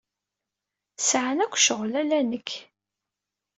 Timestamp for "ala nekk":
2.01-2.49